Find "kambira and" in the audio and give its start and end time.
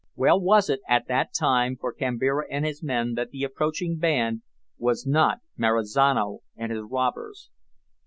1.93-2.65